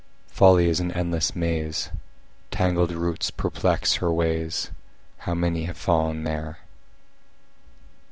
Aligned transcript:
Folly 0.31 0.65
is 0.67 0.79
an 0.79 0.91
endless 0.93 1.35
maze; 1.35 1.91
Tangled 2.49 2.91
roots 2.91 3.29
perplex 3.29 3.97
her 3.97 4.11
ways; 4.11 4.71
How 5.29 5.35
many 5.35 5.65
have 5.65 5.77
fallen 5.77 6.23
there! 6.23 6.57